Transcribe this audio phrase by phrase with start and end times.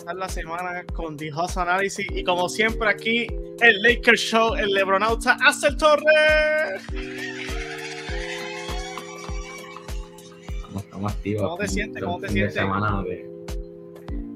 [0.00, 3.26] empezar la semana con The Host Analysis y como siempre aquí
[3.60, 6.82] el Lakers Show, el Lebronauta Axel Torres.
[10.56, 11.42] Estamos, estamos activos.
[11.42, 12.02] ¿Cómo te sientes?
[12.02, 12.46] de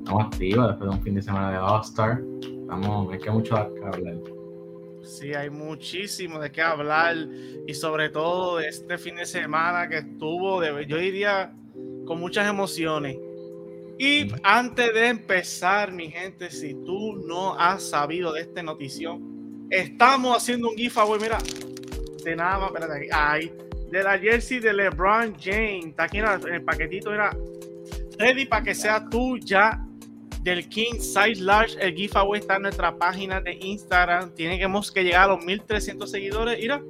[0.01, 2.23] Estamos activos después de un fin de semana de All-Star.
[2.43, 4.17] Estamos, es que hay mucho que hablar.
[5.03, 7.17] Sí, hay muchísimo de qué hablar
[7.67, 11.55] y sobre todo este fin de semana que estuvo, de, yo diría,
[12.07, 13.17] con muchas emociones.
[13.99, 14.37] Y Ujú.
[14.43, 20.71] antes de empezar, mi gente, si tú no has sabido de esta notición, estamos haciendo
[20.71, 21.39] un giveaway, mira,
[22.25, 23.53] de nada más, espérate aquí, ahí,
[23.91, 27.37] de la jersey de LeBron James, está aquí en, el paquetito, mira,
[28.19, 29.81] ready para que sea tuya
[30.43, 31.77] del King Size Large.
[31.81, 34.35] El giveaway está en nuestra página de Instagram.
[34.35, 36.59] Tenemos que llegar a los 1300 seguidores.
[36.61, 36.83] Mira,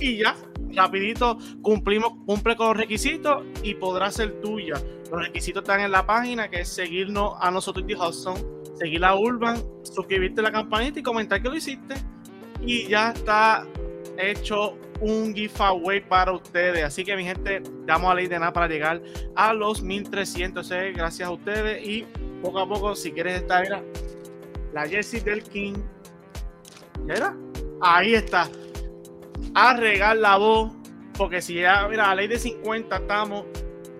[0.00, 0.36] y ya,
[0.78, 4.74] rapidito cumplimos, cumple con los requisitos y podrá ser tuya.
[5.10, 8.36] Los requisitos están en la página, que es seguirnos a nosotros de Hudson,
[8.78, 11.94] seguir a Urban, suscribirte a la campanita y comentar que lo hiciste.
[12.60, 13.66] Y ya está
[14.18, 16.84] hecho un giveaway para ustedes.
[16.84, 19.02] Así que mi gente, damos a ley de nada para llegar
[19.36, 20.70] a los 1300.
[20.70, 22.06] eh, Gracias a ustedes y
[22.42, 23.82] poco a poco, si quieres estar,
[24.72, 25.74] la jersey del King.
[27.08, 27.34] ¿Era?
[27.80, 28.48] Ahí está.
[29.60, 30.72] A regar la voz.
[31.14, 33.44] Porque si ya, mira, a ley de 50 estamos.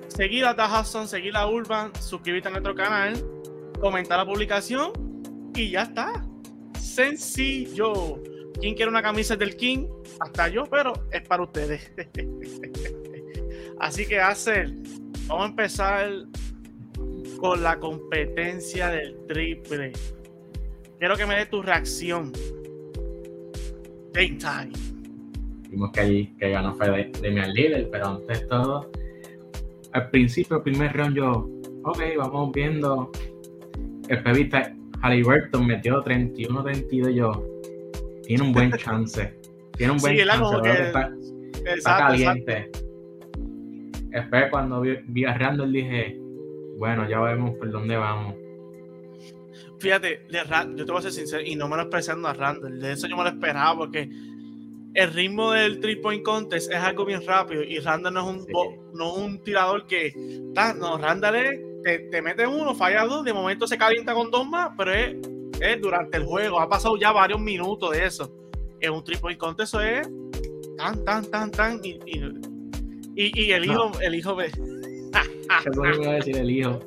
[0.07, 3.21] Seguir a The Hudson, seguir a Urban, suscribirte a nuestro canal,
[3.81, 4.93] comentar la publicación
[5.57, 6.25] y ya está.
[6.79, 8.23] Sencillo.
[8.61, 9.89] ¿Quién quiere una camisa del King?
[10.21, 11.93] Hasta yo, pero es para ustedes.
[13.81, 14.71] Así que, hacer,
[15.27, 16.09] vamos a empezar
[17.41, 19.93] con la competencia del triple.
[21.01, 22.33] Quiero que me dé tu reacción.
[24.13, 24.98] Game time.
[25.71, 28.91] Vimos que allí que ganó fue de, Damian Lillard, pero antes de todo,
[29.93, 31.49] al principio, el primer round, yo,
[31.85, 33.11] ok, vamos viendo.
[34.09, 37.45] El pebita Halliburton metió 31-32, yo,
[38.25, 39.35] tiene un buen chance.
[39.77, 40.57] Tiene un buen Sí, chance.
[40.63, 41.25] que- está, Exacto,
[41.65, 42.07] está exacto.
[42.07, 42.71] caliente.
[44.11, 46.19] Después, cuando vi, vi a Randall, dije,
[46.79, 48.35] bueno, ya vemos por dónde vamos.
[49.79, 52.33] Fíjate, de Ra- yo te voy a ser sincero, y no me lo expresando a
[52.33, 52.81] Randall.
[52.81, 54.09] De eso yo me lo esperaba porque
[54.95, 58.41] el ritmo del three point contest es algo bien rápido y Randall no es un,
[58.47, 58.53] Sí.
[58.95, 60.13] no es un tirador que.
[60.79, 64.47] No, Randall es, te, te mete uno, falla dos, de momento se calienta con dos
[64.49, 65.17] más, pero es,
[65.61, 66.59] es durante el juego.
[66.61, 68.35] Ha pasado ya varios minutos de eso.
[68.81, 70.09] En un three point contest eso es
[70.77, 71.81] tan, tan, tan, tan.
[71.85, 72.23] Y, y,
[73.17, 74.51] y- y el hijo, el hijo ve-
[75.63, 76.81] ¿Qué es lo que iba a decir el hijo?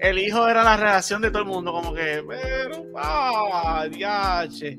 [0.00, 4.78] el hijo era la reacción de todo el mundo, como que, pero, ah, diache.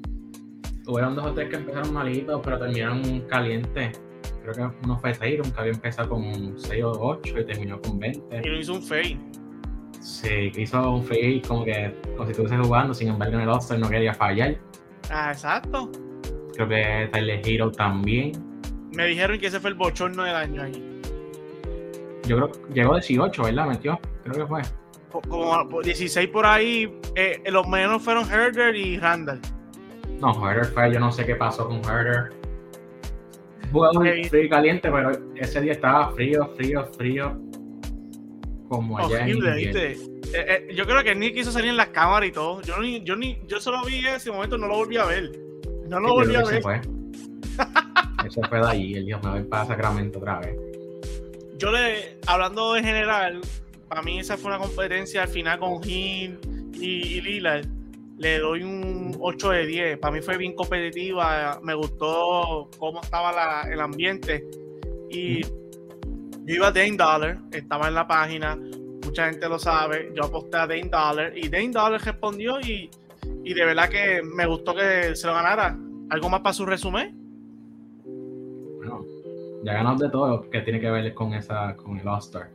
[0.87, 3.99] Hubieron dos o tres que empezaron malitos, pero terminaron calientes.
[4.41, 7.99] Creo que uno fue Tyron, que había empezado con 6 o 8 y terminó con
[7.99, 8.41] 20.
[8.43, 9.19] Y lo hizo un fake.
[9.99, 13.79] Sí, hizo un fake como que como si estuviese jugando, sin embargo en el All-Star
[13.79, 14.57] no quería fallar.
[15.11, 15.91] Ah, exacto.
[16.53, 18.31] Creo que Tyler Hero también.
[18.93, 21.01] Me dijeron que ese fue el bochorno del año ahí.
[22.25, 23.67] Yo creo que llegó 18, ¿verdad?
[23.67, 24.61] Metió, creo que fue.
[25.27, 29.41] Como por 16 por ahí, eh, los menos fueron Herder y Randall.
[30.19, 32.33] No, Herder fue, yo no sé qué pasó con Herder.
[33.71, 34.27] Jugador Ok.
[34.29, 37.37] frío y caliente, pero ese día estaba frío, frío, frío.
[38.67, 39.55] Como allá Horrible.
[39.55, 39.91] ¿viste?
[39.93, 39.97] Eh,
[40.69, 42.61] eh, yo creo que ni quiso salir en las cámaras y todo.
[42.61, 45.31] Yo ni, yo ni, yo solo vi ese momento, no lo volví a ver.
[45.87, 46.47] No lo Sí, volví a ver.
[46.47, 46.81] se fue.
[48.29, 50.55] Se fue de allí, él dijo, me voy para Sacramento otra vez.
[51.57, 53.41] Yo le, hablando en general,
[53.87, 56.37] para mí esa fue una competencia al final con Hill
[56.73, 56.85] y,
[57.17, 57.65] y Lillard.
[58.19, 59.97] Le doy un 8 de 10.
[59.97, 61.59] Para mí fue bien competitiva.
[61.63, 64.45] Me gustó cómo estaba la- el ambiente.
[65.09, 68.55] Y yo iba a Dane Dollar, estaba en la página.
[69.03, 70.11] Mucha gente lo sabe.
[70.15, 72.89] Yo aposté a Dane Dollar y Dane Dollar respondió y,
[73.43, 75.77] y de verdad que me gustó que se lo ganara.
[76.09, 77.15] ¿Algo más para su resumen?
[78.77, 79.05] Bueno,
[79.63, 82.49] ya ganó de todo que tiene que ver con esa, con el All-Star.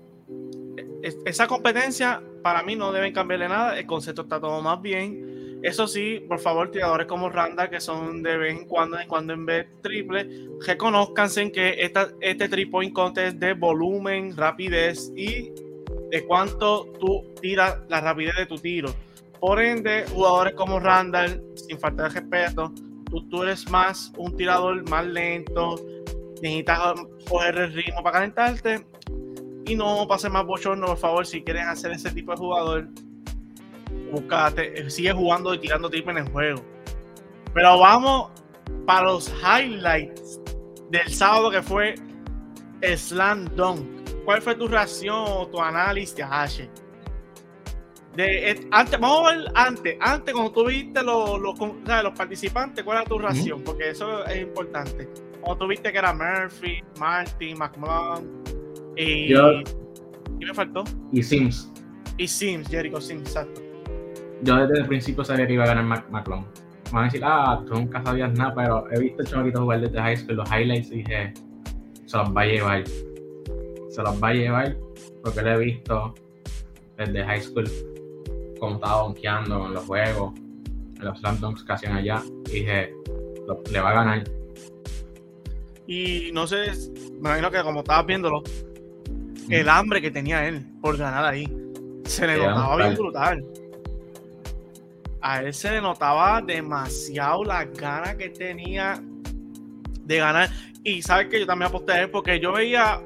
[1.03, 5.34] es- esa competencia para mí no deben cambiarle nada, el concepto está todo más bien.
[5.65, 9.33] Eso sí, por favor, tiradores como Randa, que son de vez en cuando, en cuando
[9.33, 10.29] en vez triple,
[10.67, 15.53] reconozcanse que esta, este three point contest de volumen, rapidez y
[16.11, 18.95] de cuánto tú tiras la rapidez de tu tiro.
[19.41, 22.71] Por ende, jugadores como Randall, sin falta de respeto,
[23.11, 25.77] tú, tú eres más un tirador más lento,
[26.43, 26.93] necesitas
[27.27, 28.87] coger el ritmo para calentarte
[29.65, 32.89] y no pase más bochorno, por favor, si quieres hacer ese tipo de jugador,
[34.12, 36.62] búscate, sigue jugando y tirando triple en el juego.
[37.52, 38.31] Pero vamos
[38.87, 40.41] para los highlights
[40.91, 41.94] del sábado que fue
[42.96, 43.87] Slam Dunk.
[44.25, 46.69] ¿Cuál fue tu reacción o tu análisis, H?
[48.17, 52.85] De, eh, antes, vamos a ver antes, antes cuando tú viste los, los, los participantes,
[52.85, 53.62] ¿cuál era tu reacción?
[53.64, 55.08] Porque eso es importante.
[55.41, 58.43] Cuando tú viste que era Murphy, Martin, McMahon
[58.96, 59.29] y...
[59.29, 59.62] Yo-
[60.38, 60.85] ¿Qué me faltó?
[61.12, 61.70] Y Sims.
[62.17, 63.61] Y Sims, Jericho Sims, exacto.
[64.44, 66.44] Yo desde el principio sabía que iba a ganar Mac McClung.
[66.87, 69.99] Me van a decir, ah, tú nunca sabías nada, pero he visto chamaquitos jugar desde
[70.00, 71.32] high school, los highlights, y dije,
[72.05, 72.85] se los va a llevar.
[73.88, 74.76] Se los va a llevar
[75.23, 76.14] porque lo he visto
[76.96, 77.64] desde high school,
[78.61, 80.32] como estaba donkeando con los juegos,
[80.99, 82.93] en los slam dunks que hacían allá, y dije,
[83.49, 84.25] lo- le va a ganar.
[85.87, 86.67] Y no sé,
[87.12, 88.43] me imagino que como estabas viéndolo,
[89.50, 91.46] el hambre que tenía él por ganar ahí,
[92.05, 93.44] se le notaba bien brutal.
[95.26, 99.03] A él se le notaba demasiado las ganas que tenía
[100.03, 100.50] de ganar.
[100.85, 103.00] Y sabes que yo también aposté a él porque yo veía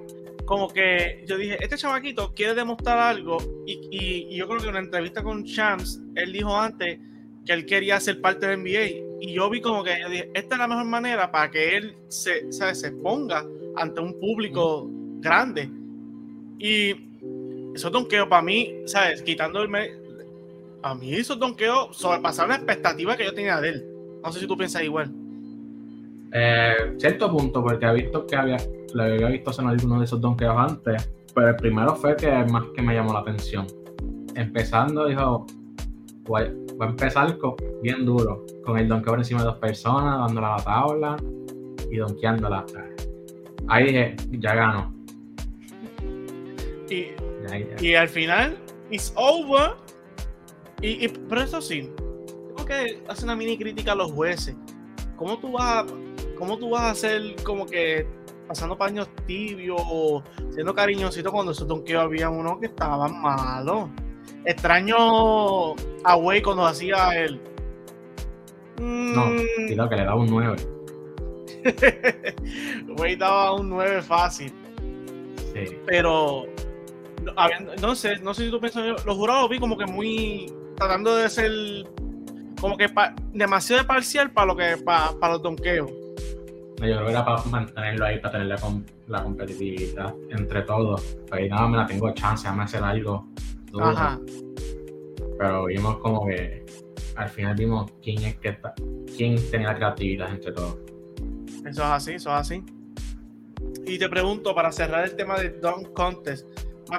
[0.44, 3.38] como que yo dije, este chavaquito quiere demostrar algo.
[3.66, 6.98] Y, yo creo que en una entrevista con Shams, él dijo antes
[7.46, 9.20] que él quería ser parte del NBA.
[9.20, 11.94] Y yo vi como que yo dije, esta es la mejor manera para que él
[12.08, 14.88] se, se exponga ante un público
[15.20, 15.70] grande.
[16.58, 16.96] Y
[17.76, 19.22] esos donkeos para mí, ¿sabes?
[19.22, 20.07] Quitando el...
[20.94, 23.86] me- A mí esos donkeos sobrepasaron la expectativa que yo tenía de él.
[24.22, 25.10] No sé si tú piensas igual.
[26.32, 28.56] Eh, cierto punto, porque he visto que había,
[28.94, 32.64] le había visto hacer algunos de esos donkeos antes, pero el primero fue que más
[32.74, 33.66] que me llamó la atención.
[34.34, 35.46] Empezando, dijo,
[36.24, 36.44] voy,
[36.76, 40.46] voy a empezar con- bien duro, con el donkeo por encima de dos personas, dándole
[40.46, 41.16] a la tabla
[41.90, 42.64] y donkeándola.
[43.68, 44.94] Ahí dije, ya gano.
[46.90, 47.06] Y,
[47.48, 47.76] Ya, ya.
[47.84, 48.56] y al final,
[48.90, 49.72] it's over.
[50.80, 51.90] Y, y- pero eso sí,
[52.48, 54.56] tengo que hacer una mini crítica a los jueces.
[55.16, 55.86] ¿Cómo tú vas a,
[56.38, 58.06] cómo tú vas a hacer como que
[58.46, 63.88] pasando paños tibios o siendo cariñosito cuando esos donkeos había uno que estaban malos?
[64.44, 67.40] Extraño a Way cuando hacía el.
[68.80, 70.56] No, Mm, y lo que le daba un 9.
[72.98, 74.52] Way daba un 9 fácil.
[75.52, 75.76] Sí.
[75.86, 76.44] pero
[77.82, 81.28] no, sé, no sé si tú piensas, los jurados vi como que muy tratando de
[81.28, 81.50] ser
[82.60, 85.90] como que pa- demasiado parcial para lo que para, para los donkeos.
[85.90, 88.58] Yo creo que era para mantenerlo ahí, para tener la,
[89.08, 91.02] la competitividad entre todos.
[91.28, 93.26] Pero ahí nada, me la tengo chance, déjame hacer algo
[93.72, 93.86] duro.
[93.86, 94.18] Ajá.
[95.38, 96.64] pero vimos como que
[97.16, 98.74] al final vimos quién es que está,
[99.16, 100.76] quién tenía la creatividad entre todos.
[101.66, 102.64] Eso es así, eso es así.
[103.86, 106.46] Y te pregunto, para cerrar el tema de Dunk Contest,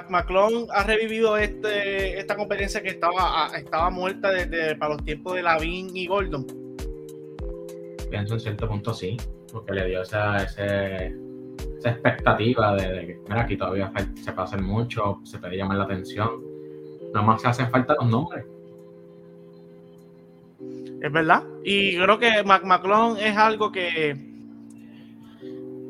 [0.08, 5.42] McClung ha revivido este, esta competencia que estaba, estaba muerta desde para los tiempos de
[5.42, 6.46] Lavin y Gordon.
[8.10, 9.16] Pienso en cierto punto sí,
[9.52, 11.14] porque le dio esa, ese-
[11.78, 13.92] esa expectativa de, de que, mira, aquí todavía
[14.22, 16.28] se puede hacer mucho, se puede llamar la atención.
[17.12, 18.44] Nada más se hacen falta los nombres.
[21.02, 21.42] Es verdad.
[21.64, 24.29] Y creo que McClung es algo que,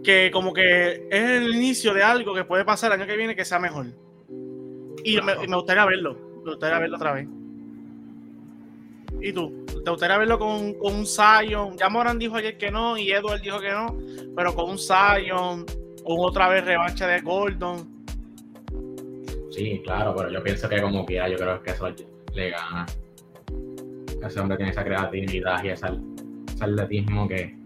[0.04, 3.37] que como que es el inicio de algo que puede pasar el año que viene
[3.37, 3.87] que sea mejor.
[5.04, 5.45] Y me, Claro.
[5.45, 6.16] y me gustaría verlo.
[6.45, 7.28] Me gustaría verlo otra vez.
[9.21, 9.66] ¿Y tú?
[9.85, 11.76] ¿Te gustaría verlo con, con un Zion?
[11.76, 13.97] Ya Moran dijo ayer que no y Edward dijo que no,
[14.37, 15.64] pero con un Zion,
[16.04, 17.88] con otra vez revancha de Gordon.
[19.50, 21.88] Sí, claro, pero yo pienso que como quiera, yo creo que eso
[22.35, 22.87] le gana.
[24.23, 25.87] Ese hombre tiene esa creatividad y ese
[26.61, 27.57] atletismo que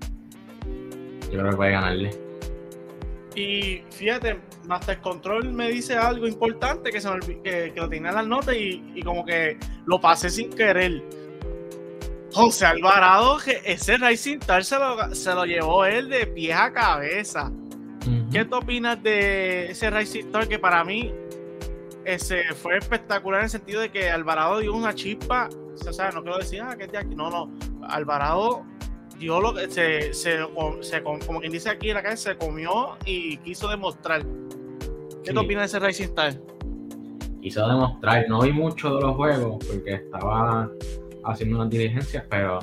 [1.30, 2.10] yo creo que puede ganarle.
[3.34, 8.10] Y fíjate, Master Control me dice algo importante que, se me que, que lo tenía
[8.10, 11.02] en las notas y, y como que lo pasé sin querer.
[12.32, 16.72] José Alvarado, que ese Racing Star se lo, se lo llevó él de pies a
[16.72, 17.52] cabeza.
[18.30, 21.14] ¿Qué tú opinas de ese Racing Star que para mí
[22.04, 25.48] ese fue espectacular en el sentido de que Alvarado dio una chispa?
[25.74, 27.14] O sea, no quiero decir, ah, que es de aquí.
[27.14, 27.50] No, no.
[27.86, 28.64] Alvarado
[29.18, 30.38] dio lo que se, se,
[30.80, 34.23] se- como quien dice aquí en la calle, se comió y quiso demostrar.
[35.23, 35.35] ¿Qué Sí.
[35.35, 36.35] tú opinas de ese Racing Star?
[37.40, 38.26] quiso demostrar.
[38.28, 40.71] No vi mucho de los juegos porque estaba
[41.25, 42.59] haciendo unas diligencias, pero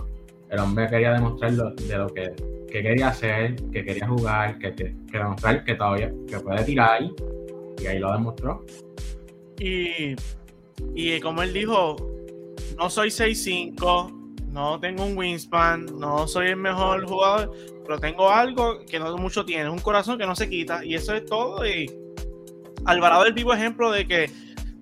[0.50, 2.32] el hombre quería demostrar lo- de lo que,
[2.72, 7.02] que quería hacer, que quería jugar, que, que, que demostrar que todavía que puede tirar
[7.80, 8.66] y ahí lo demostró.
[9.60, 10.16] Y,
[10.96, 11.96] y como él dijo,
[12.78, 14.21] no soy 6'5,
[14.52, 17.54] no tengo un wingspan, no soy el mejor jugador,
[17.86, 21.16] pero tengo algo que no mucho tiene, un corazón que no se quita y eso
[21.16, 21.66] es todo.
[21.66, 21.90] Y
[22.86, 24.30] Alvarado es el vivo ejemplo de que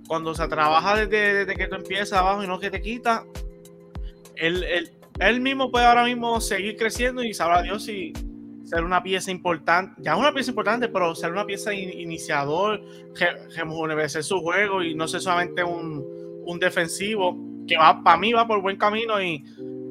[0.08, 3.26] cuando se trabaja desde, que tú empiezas abajo y no que te quita,
[4.36, 8.14] él, él, él mismo puede ahora mismo seguir creciendo y sabrá Dios si
[8.66, 12.82] ser una pieza importante, ya es una pieza importante, pero ser una pieza in, iniciador,
[13.56, 16.04] rejuvenecer su juego y no ser solamente un,
[16.46, 19.44] un defensivo que va para mí va por buen camino y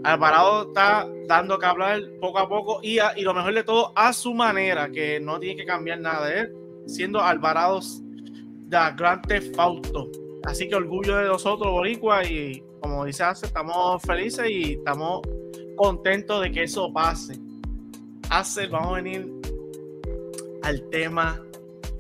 [0.04, 4.12] Alvarado está dando que hablar poco a poco y, y lo mejor de todo a
[4.12, 6.52] su manera, que no tiene que cambiar nada de él,
[6.86, 10.10] siendo Alvarado de Grand Theft Auto.
[10.44, 15.22] Así que orgullo de nosotros, Boricua, y como dice Ace, estamos felices y estamos
[15.76, 17.38] contentos de que eso pase.
[18.30, 19.32] Ace, vamos a venir
[20.62, 21.42] al tema.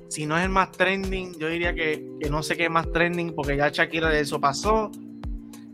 [0.08, 2.90] Si no es el más trending, yo diría que, que no sé qué es más
[2.92, 4.90] trending, porque ya Shakira de eso pasó.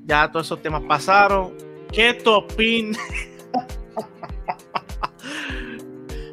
[0.04, 1.54] Ya todos esos temas pasaron.
[1.90, 2.94] ¿Qué topín?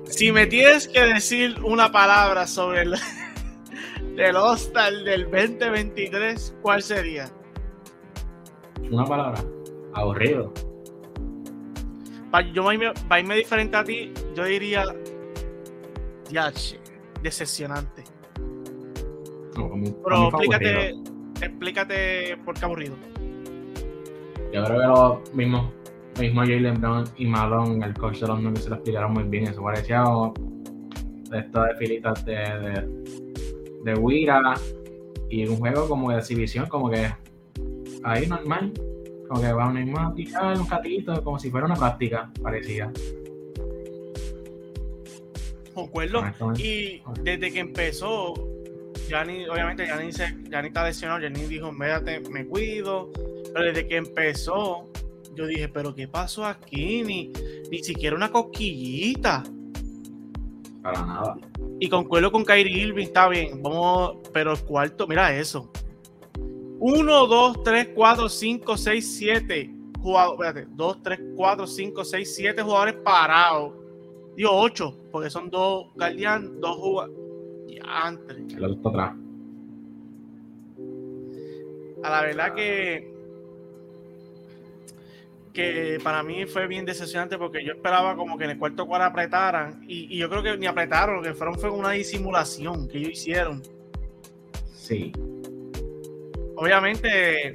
[0.06, 2.96] si me tienes que decir una palabra sobre el
[4.16, 7.30] del hostal del 2023, ¿cuál sería?
[8.90, 9.44] Una palabra.
[9.94, 10.54] Aburrido.
[12.54, 14.86] Yo voy a irme diferente a ti, yo diría
[16.30, 16.80] Yache,
[17.22, 18.04] decepcionante.
[19.58, 19.70] No,
[20.04, 20.96] Pero explícate,
[21.42, 23.11] explícate por qué aburrido.
[24.54, 25.72] Yo creo que los mismos,
[26.20, 29.46] mismo Jalen Brown y Malone, el coach de los Nuggets, se lo explicaron muy bien.
[29.46, 30.04] Eso parecía
[31.30, 32.88] de esto de filitas de, de,
[33.86, 34.56] de Wira
[35.30, 37.10] y un juego como de exhibición, como que
[38.04, 38.74] ahí normal.
[39.30, 42.92] Como que vamos a tirar un ratito, como si fuera una práctica, parecía.
[45.74, 46.22] Concuerdo.
[46.58, 48.34] Y desde que empezó,
[49.08, 53.10] Gianni, obviamente Gianni, se, Gianni está lesionado, Gianni dijo, médate, me cuido.
[53.54, 54.90] Pero desde que empezó,
[55.36, 57.04] yo dije, pero ¿qué pasó aquí?
[57.04, 57.32] Ni,
[57.70, 59.44] ni siquiera una cosquillita.
[60.82, 61.38] Para nada.
[61.80, 65.72] Y concuerdo con Kyrie Irving, está bien, vamos, pero el cuarto, mira eso.
[66.80, 72.62] 1, 2, 3, 4, 5, 6, 7 jugadores, espérate, 2, 3, 4, 5, 6, 7
[72.62, 73.74] jugadores parados.
[74.36, 77.18] Digo 8, porque son dos guardián, dos jugadores.
[77.84, 78.38] Antes.
[78.54, 79.16] El otro atrás.
[82.04, 83.11] A la verdad que
[85.54, 89.08] que para mí fue bien decepcionante porque yo esperaba como que en el cuarto cuadro
[89.08, 93.00] apretaran y, y, yo creo que ni apretaron, lo que fueron fue una disimulación que
[93.00, 93.62] ellos hicieron.
[94.74, 95.12] Sí.
[96.56, 97.52] Obviamente,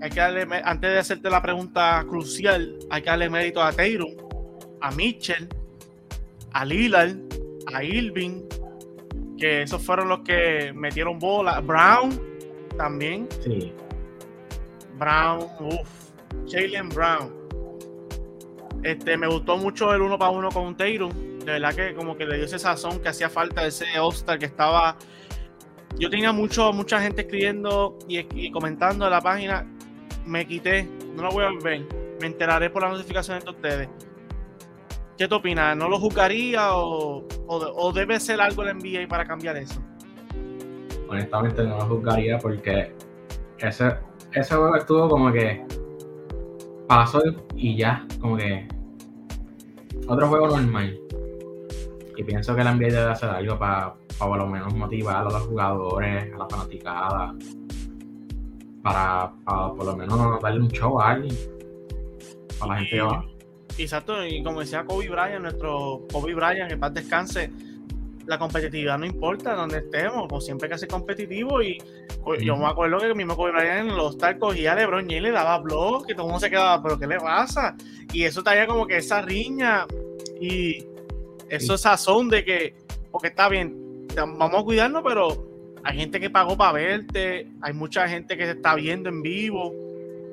[0.00, 4.16] hay que darle, antes de hacerte la pregunta crucial, hay que darle mérito a Tatum,
[4.80, 5.48] a Mitchell,
[6.52, 7.16] a Lillard,
[7.72, 8.42] a Irving,
[9.38, 11.60] que esos fueron los que metieron bola.
[11.60, 12.20] Brown
[12.76, 13.28] también.
[13.44, 13.72] Sí.
[14.98, 15.88] Brown, uff.
[16.48, 17.37] Jalen Brown.
[18.82, 21.10] Este, me gustó mucho el uno para uno con Tatum.
[21.40, 24.46] De verdad que como que le dio ese sazón que hacía falta, ese All-Star que
[24.46, 24.96] estaba.
[25.98, 29.66] Yo tenía mucho, mucha gente escribiendo y, y, comentando en la página.
[30.24, 31.86] Me quité, no lo voy a ver.
[32.20, 33.88] Me enteraré por las notificaciones de ustedes.
[35.16, 35.76] ¿Qué te opinas?
[35.76, 39.82] ¿No lo juzgaría o, o, o debe ser algo el NBA para cambiar eso?
[41.08, 42.94] Honestamente no lo juzgaría porque
[43.58, 43.96] ese,
[44.32, 45.64] ese juego estuvo como que
[46.86, 47.20] pasó
[47.58, 48.68] y ya, como que
[50.06, 50.98] otro juego normal.
[52.16, 55.22] Y pienso que la NBA debe hacer algo para, para por lo menos motivar a
[55.24, 57.34] los jugadores, a la fanaticada,
[58.82, 61.36] para, para por lo menos darle un show a alguien,
[62.58, 63.82] para la gente que.
[63.82, 67.52] Exacto, y como decía Kobe Bryant, nuestro Kobe Bryant, en paz descanse,
[68.28, 71.78] la competitividad no importa donde estemos, pues siempre hay que ser competitivo y
[72.22, 75.22] pues, yo me acuerdo que mismo Kobe Bryant en los tal cogía a LeBron James
[75.22, 77.74] le daba blog, que todo el mundo se quedaba, pero ¿qué le pasa?
[78.12, 79.86] Y eso traía como que esa riña
[80.38, 80.84] y
[81.48, 82.74] eso es sazón de que,
[83.10, 85.48] porque está bien, vamos a cuidarnos, pero
[85.82, 89.72] hay gente que pagó para verte, hay mucha gente que se está viendo en vivo,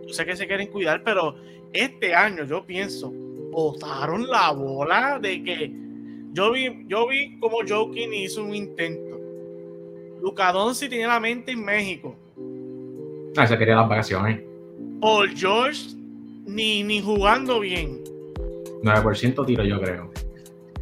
[0.05, 1.37] yo sé que se quieren cuidar, pero
[1.71, 3.09] este año yo pienso,
[3.51, 5.84] botaron la bola de que
[6.35, 9.17] yo vi, yo vi como Joking hizo un intento.
[10.21, 12.13] Luca Doncic tenía la mente en México.
[13.37, 14.41] Ah, se quería las vacaciones.
[14.99, 15.95] Paul George
[16.45, 18.03] ni, ni jugando bien.
[18.83, 20.11] 9% tiro, yo creo.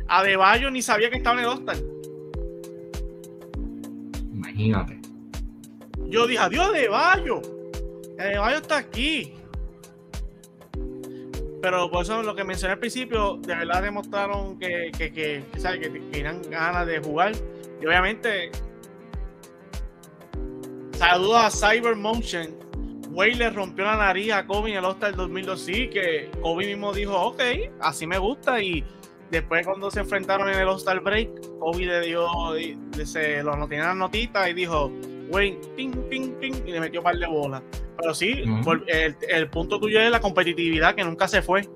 [0.08, 1.84] Adebayo ni sabía que estaba en el hostal.
[4.34, 5.00] Imagínate.
[6.08, 7.42] Yo dije, adiós Adebayo.
[8.18, 9.34] Adebayo está aquí.
[11.64, 15.80] Pero por eso lo que mencioné al principio, de verdad demostraron que, que, que, ¿sabes?
[15.80, 17.32] que, tenían ganas de jugar.
[17.82, 18.52] Y obviamente,
[20.92, 22.54] saludo a Cyber Motion.
[23.12, 25.62] Wade le rompió la nariz a Kobe en el All-Star 2002.
[25.62, 27.42] Sí, que Kobe mismo dijo, ok,
[27.80, 28.62] así me gusta.
[28.62, 28.84] Y
[29.32, 32.28] después, cuando se enfrentaron en el All-Star Break, Kobe le dio,
[33.06, 34.92] se lo tenía las notitas y dijo,
[35.30, 37.62] Wayne, ping, ping, ping, y le metió un par de bolas.
[37.98, 38.44] Pero sí,
[38.88, 41.68] el, el punto tuyo es la competitividad que nunca se fue.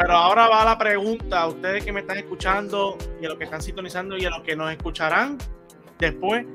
[0.00, 3.44] Pero ahora va la pregunta a ustedes que me están escuchando y a los que
[3.44, 5.36] están sintonizando y a los que nos escucharán
[5.98, 6.46] después.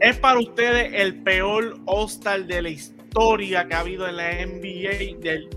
[0.00, 5.20] ¿Es para ustedes el peor All-Star de la historia que ha habido en la NBA
[5.20, 5.48] de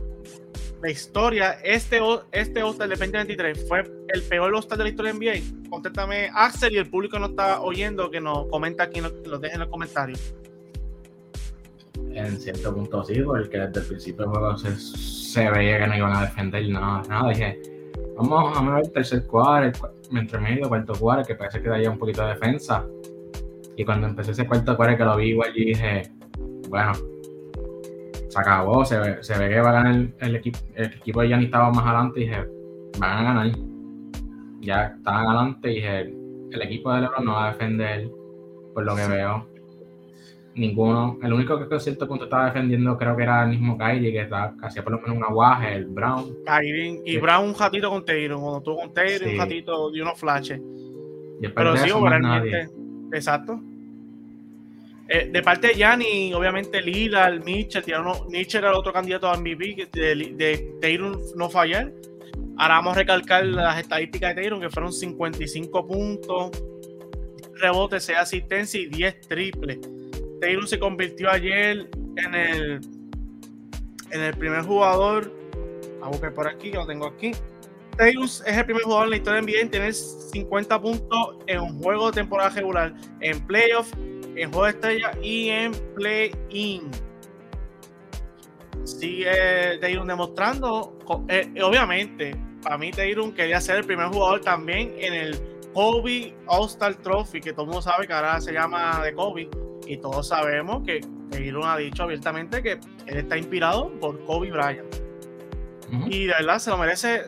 [0.82, 1.52] la historia?
[1.64, 2.00] Este,
[2.32, 5.70] este All-Star de 2023 fue el peor All-Star de la historia de la NBA.
[5.70, 9.56] Contéstame, Axel, y el público no está oyendo, que nos comenta aquí, nos, lo dejen
[9.56, 10.36] en los comentarios.
[12.16, 15.98] En cierto punto sí, porque desde el principio del juego se, se veía que no
[15.98, 17.04] iban a defender nada.
[17.08, 17.30] nada.
[17.30, 17.62] Dije,
[18.18, 19.72] vamos a ver el tercer cuadro,
[20.12, 22.86] entre medio, cuarto cuadro, que parece que haya un poquito de defensa
[23.78, 26.04] y cuando empecé ese cuarto cuarto que lo vi igual, dije,
[26.70, 26.94] bueno,
[28.30, 30.60] se acabó, se ve, se ve que va a ganar el, equipo.
[30.76, 32.46] El equipo de Yanni estaba más adelante y dije,
[33.00, 33.52] van a ganar.
[34.62, 36.02] Ya estaban adelante y dije,
[36.52, 38.10] el equipo de LeBron no va a defender,
[38.74, 39.48] por lo que veo.
[40.56, 41.20] Ninguno.
[41.22, 44.30] El único que a cierto punto estaba defendiendo creo que era el mismo Kyrie, que
[44.62, 46.38] hacía por lo menos un aguaje, el Brown.
[46.46, 50.20] Kyrie y Brown un ratito con Taylor, cuando tuvo con Taylor, un ratito de unos
[50.20, 50.62] flashes.
[51.54, 52.70] Pero sí, realmente
[53.12, 53.60] Exacto.
[55.08, 57.84] Eh, de parte de Yanni, obviamente Lillard, Mitchell,
[58.30, 61.92] Mitchell era el otro candidato a MVP de, de Taylor no fallar.
[62.58, 66.52] Ahora vamos a recalcar las estadísticas de Taylor, que fueron 55 puntos,
[67.54, 69.80] rebotes, 6 asistencias y 10 triples.
[70.42, 72.82] Taylor se convirtió ayer en el,
[74.12, 75.32] en el primer jugador.
[76.02, 77.32] A buscar por aquí, lo tengo aquí.
[77.98, 81.62] Taylor es el primer jugador en la historia de NBA en tener 50 puntos en
[81.62, 83.92] un juego de temporada regular, en playoff,
[84.36, 86.92] en juego de estrella y en play-in.
[88.84, 90.98] Sigue Taylor demostrando,
[91.30, 95.40] eh, obviamente, para mí Taylor quería ser el primer jugador también en el
[95.74, 99.50] Kobe All-Star Trophy, que todo el mundo sabe que ahora se llama de Kobe,
[99.86, 104.96] y todos sabemos que Taylor ha dicho abiertamente que él está inspirado por Kobe Bryant.
[106.08, 107.22] Y de verdad se lo merece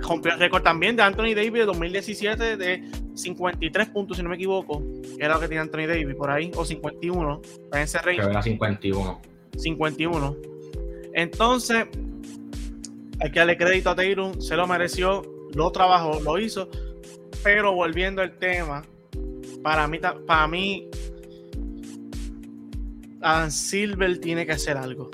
[0.00, 4.36] rompió el récord también de Anthony Davis de 2017 de 53 puntos, si no me
[4.36, 4.82] equivoco.
[5.18, 7.40] Era lo que tenía Anthony Davis por ahí, o 51.
[7.72, 8.22] En ese range.
[8.22, 9.20] era 51.
[9.56, 10.36] 51.
[11.14, 11.86] Entonces,
[13.20, 15.22] hay que darle crédito a Taylor, se lo mereció,
[15.54, 16.68] lo trabajó, lo hizo.
[17.42, 18.82] Pero volviendo al tema,
[19.62, 20.90] para mí, para mí,
[23.26, 25.10] Adam Silver tiene que hacer algo.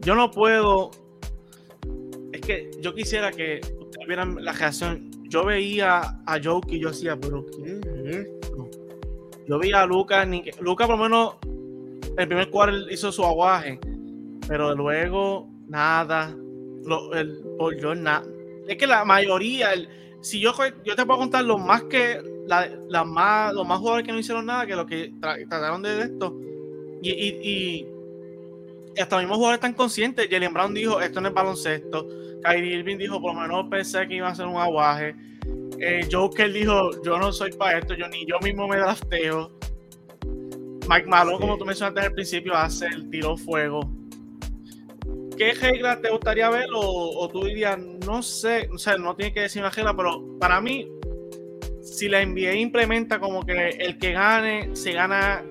[0.00, 0.90] Yo no puedo
[2.46, 5.10] que yo quisiera que ustedes vieran la reacción.
[5.28, 8.70] Yo veía a Joke y yo decía, pero ¿qué es esto?
[9.48, 10.26] Yo veía a Lucas,
[10.60, 11.34] Lucas por lo menos
[12.16, 13.78] el primer cuadro hizo su aguaje,
[14.46, 16.34] pero luego nada.
[16.84, 18.24] Lo, el, por yo nada.
[18.68, 19.70] Es que la mayoría,
[20.20, 20.52] si yo,
[20.84, 24.46] yo te puedo contar lo más que la, más, los más jugadores que no hicieron
[24.46, 26.38] nada que lo que trataron de esto.
[27.02, 27.86] Y, y,
[28.94, 30.28] y hasta los mismos jugadores están conscientes.
[30.30, 32.06] Jalen Brown dijo: Esto no es baloncesto.
[32.42, 35.14] Kyrie Irving dijo, por lo menos pensé que iba a ser un aguaje.
[35.78, 39.50] Eh, Joker dijo, yo no soy para esto, yo ni yo mismo me drafteo.
[40.88, 43.80] Mike Malone, como tú mencionaste al principio, hace el tiro fuego.
[45.36, 46.68] ¿Qué regla te gustaría ver?
[46.74, 50.60] O, tú dirías, no sé, o sea, no tiene que decir una regla, pero para
[50.60, 50.88] mí,
[51.82, 55.44] si la NBA implementa como que el que gane, se gana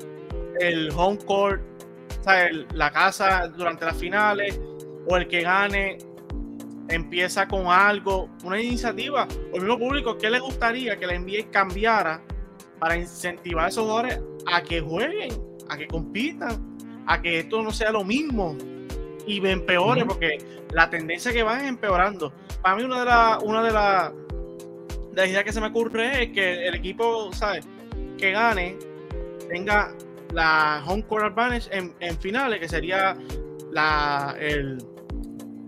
[0.60, 1.62] el home court,
[2.20, 4.60] o sea, la casa durante las finales,
[5.08, 6.00] o el que gane
[6.90, 11.52] empieza con algo, una iniciativa, o el mismo público, ¿qué le gustaría que la NBA
[11.52, 12.24] cambiara
[12.80, 14.20] para incentivar a esos jugadores
[14.52, 15.30] a que jueguen,
[15.70, 18.58] a que compitan, a que esto no sea lo mismo
[19.28, 20.38] y me empeore, porque
[20.72, 22.34] la tendencia que va es empeorando.
[22.62, 24.12] Para mí, una de las una de las
[25.14, 27.66] la ideas que se me ocurre es que el equipo, ¿sabes?
[28.18, 28.78] Que gane,
[29.50, 29.94] tenga
[30.34, 33.18] la home court advantage en, en finales, que sería
[33.72, 34.78] la, el,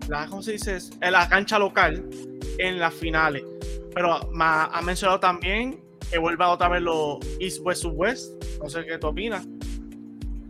[0.10, 0.78] la, ¿cómo se dice?
[1.00, 2.04] En la cancha local
[2.58, 3.44] en las finales.
[3.94, 8.44] Pero ha mencionado también que vuelva otra vez los East West West.
[8.62, 9.48] No sé qué tú opinas.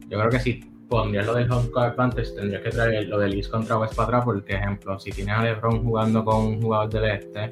[0.09, 3.33] Yo creo que si pondrías lo del home court advantage, tendrías que traer lo del
[3.33, 6.89] East contra West para atrás, porque, ejemplo, si tienes a LeBron jugando con un jugador
[6.89, 7.49] del este,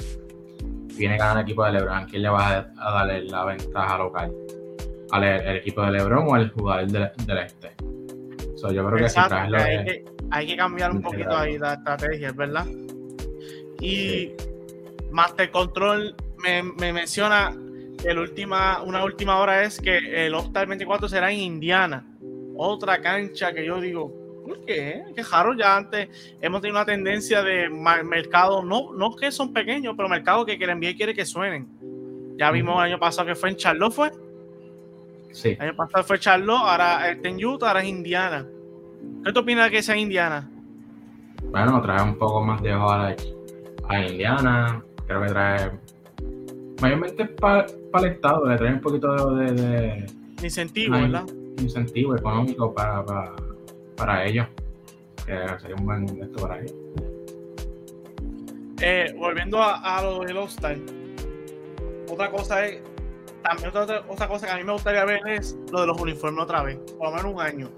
[0.98, 4.32] viene a ganar el equipo de LeBron, ¿quién le va a, darle la ventaja local?
[5.12, 7.76] ¿Al el, equipo de LeBron o al jugador del, este?
[8.74, 12.32] yo creo que si traes lo de hay que cambiar un poquito ahí la estrategia,
[12.32, 12.66] ¿verdad?
[13.80, 14.32] Y
[15.12, 17.56] Master Control me, menciona
[18.02, 22.06] que última, una última hora es que el All 24 será en Indiana.
[22.58, 24.12] Otra cancha que yo digo,
[24.46, 25.04] ¿por qué?
[25.16, 29.94] Qué raro, ya antes hemos tenido una tendencia de mercado, no, no que son pequeños,
[29.98, 31.68] pero mercados que quieren y quiere que suenen.
[32.38, 34.12] Ya vimos el año pasado que fue en Charlotte, fue.
[35.32, 35.50] Sí.
[35.50, 38.46] El año pasado fue Charlotte, ahora está en Utah, ahora es Indiana.
[39.24, 40.50] ¿Qué tú opinas de que sea Indiana?
[41.52, 43.16] Bueno, trae un poco más de a,
[43.88, 44.84] a Indiana.
[45.08, 45.72] Creo que trae.
[46.82, 47.66] Mayormente para
[48.00, 50.06] el estado, le trae un poquito de, de
[50.44, 51.02] Incentivo, Ay.
[51.04, 51.26] ¿verdad?
[51.60, 53.36] Incentivo económico para, para,
[53.96, 54.48] para ellos.
[55.26, 56.76] Que sería un buen esto para ellos.
[58.82, 60.78] Eh, volviendo a, a lo del All-Star,
[62.12, 62.82] otra cosa es,
[63.42, 66.44] también otra, otra cosa que a mí me gustaría ver es lo de los uniformes
[66.44, 67.70] otra vez, por lo menos un año.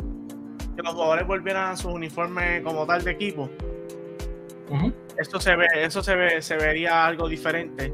[0.76, 3.50] Que los jugadores volvieran a sus uniformes como tal de equipo.
[4.70, 4.94] Ujú.
[5.18, 7.94] Esto se ve, eso se ve, se vería algo diferente.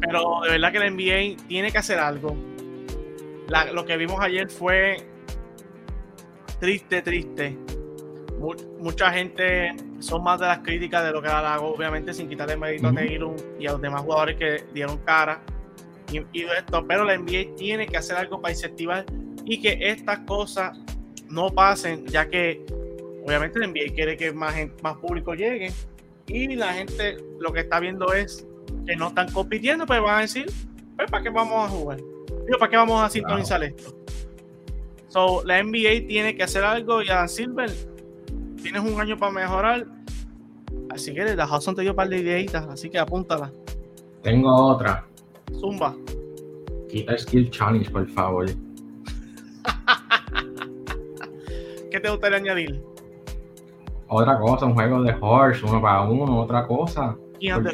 [0.00, 2.36] Pero de verdad que la NBA tiene que hacer algo.
[3.48, 4.96] La- lo que vimos ayer fue
[6.60, 7.56] triste, triste.
[8.38, 12.28] Mu- mucha gente son más de las críticas de lo que la hago, obviamente sin
[12.28, 12.96] quitarle mérito Ujú.
[12.96, 15.40] a Taylor y a los demás jugadores que dieron cara
[16.12, 16.86] y, esto.
[16.86, 19.04] Pero la NBA tiene que hacer algo para incentivar
[19.44, 20.78] y que estas cosas
[21.28, 22.64] no pasen, ya que
[23.24, 25.72] obviamente la NBA quiere que más, más público llegue
[26.26, 28.46] y la gente lo que está viendo es
[28.86, 30.46] que no están compitiendo, pues van a decir,
[30.96, 31.98] pues ¿para qué vamos a jugar?
[32.46, 33.94] Digo, ¿para qué vamos a sintonizar esto?
[35.08, 37.70] So, la NBA tiene que hacer algo y a Silver,
[38.62, 39.86] tienes un año para mejorar.
[40.90, 43.52] Así que la Hudson te dio un par de ideitas, así que apúntala.
[44.22, 45.06] Tengo otra.
[45.60, 45.94] Zumba.
[46.88, 48.46] Quita Skill Challenge, por favor.
[51.90, 52.82] ¿Qué te gustaría añadir?
[54.08, 57.16] Otra cosa, un juego de horse, uno para uno, otra cosa.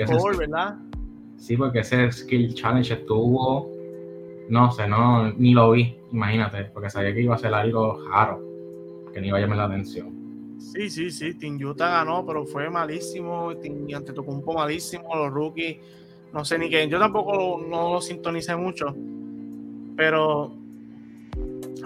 [0.07, 0.77] Four, es- ¿verdad?
[1.37, 3.69] Sí, porque ese Skill Challenge estuvo.
[4.49, 8.43] No sé, no, ni lo vi, imagínate, porque sabía que iba a ser algo raro,
[9.13, 10.23] que ni iba a llamar la atención.
[10.59, 11.35] Sí, sí, sí.
[11.35, 13.55] Team Utah ganó, pero fue malísimo.
[13.57, 15.15] Team Antetokounmpo malísimo.
[15.15, 15.79] Los rookies,
[16.33, 16.89] no sé ni qué.
[16.89, 18.95] Yo tampoco lo- no lo sintonicé mucho.
[19.97, 20.53] Pero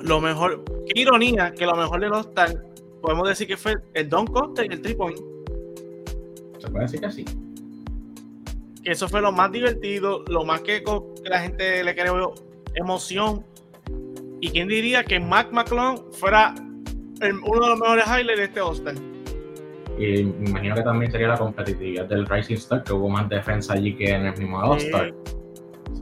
[0.02, 2.64] lo mejor, qué ironía que lo mejor de los All-Star,
[3.00, 5.18] podemos decir que fue el Don Costa y el three point.
[6.58, 7.24] Se puede decir que sí.
[8.84, 10.84] Que eso fue lo más divertido, lo más que,
[11.24, 12.34] la gente le creó
[12.76, 13.44] emoción.
[14.40, 16.54] Y quién diría que Mac McClung fuera
[17.20, 18.94] el- uno de los mejores highlights de este All-Star.
[19.98, 23.72] Y me imagino que también sería la competitividad del Rising Star, que hubo más defensa
[23.72, 25.14] allí que en el mismo All-Star.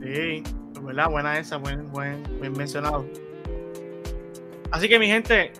[0.01, 0.43] Sí,
[0.75, 3.05] es verdad, buena esa, buen, buen, bien mencionado.
[4.71, 5.53] Así que mi gente,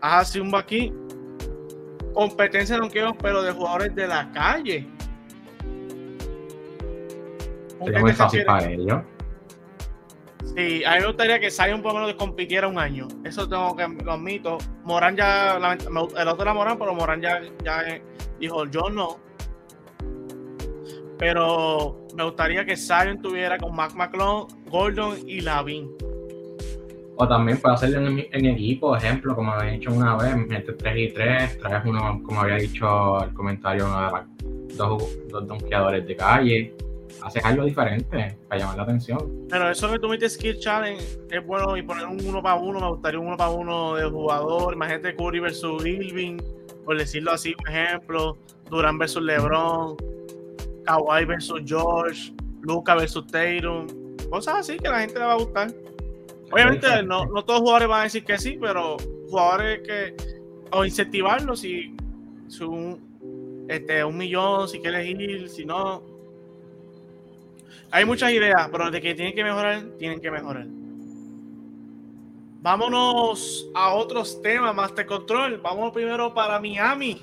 [0.00, 0.92] hace un aquí.
[2.12, 4.88] Competencia no quiero, pero de jugadores de la calle.
[7.78, 9.02] ¿Con Sería muy fácil para ellos.
[10.44, 13.06] Sí, a mí me gustaría que Zion por lo menos compitiera un año.
[13.24, 14.58] Eso tengo que admito.
[14.84, 15.96] Morán ya, el
[16.28, 18.02] otro era Morán, pero Morán ya, ya eh,
[18.38, 19.18] dijo, yo no.
[21.18, 25.90] Pero me gustaría que Zion tuviera con Mac McClung, Gordon y Lavin.
[27.16, 30.96] O también puede hacerlo en, en equipo, ejemplo, como había dicho una vez, mete 3
[30.96, 33.86] y 3, traes uno, como había dicho el comentario,
[34.74, 36.74] dos, dos donkeadores de calle.
[37.22, 39.46] Haces algo diferente para llamar la atención.
[39.48, 42.80] Pero eso que tú metes Skill Challenge es bueno y poner un uno para uno.
[42.80, 44.74] Me gustaría un uno para uno de jugador.
[44.74, 46.38] Imagínate Curry versus Irving,
[46.84, 48.36] por decirlo así, un ejemplo.
[48.70, 49.96] Durán versus LeBron,
[50.84, 53.86] Kawhi versus George, Luca versus Tatum.
[54.30, 55.74] Cosas así que a la gente le va a gustar.
[56.52, 58.96] Obviamente, no, no todos los jugadores van a decir que sí, pero
[59.28, 60.16] jugadores que.
[60.72, 61.96] O incentivarlos si,
[62.48, 66.02] si un, este, un millón, si quieres ir, si no.
[67.92, 70.66] Hay muchas ideas, pero de que tienen que mejorar, tienen que mejorar.
[72.62, 75.58] Vámonos a otros temas, Master Control.
[75.58, 77.20] Vamos primero para Miami.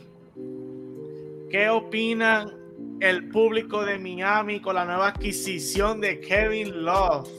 [1.50, 2.52] ¿Qué opinan
[3.00, 7.30] el público de Miami con la nueva adquisición de Kevin Love?